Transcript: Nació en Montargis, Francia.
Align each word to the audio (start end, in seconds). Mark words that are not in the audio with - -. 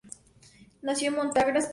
Nació 0.81 1.09
en 1.09 1.15
Montargis, 1.17 1.65
Francia. 1.65 1.69